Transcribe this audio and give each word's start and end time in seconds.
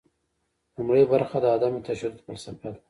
لومړۍ 0.75 1.03
برخه 1.13 1.37
د 1.41 1.45
عدم 1.55 1.73
تشدد 1.87 2.19
فلسفه 2.25 2.67
ده. 2.73 2.79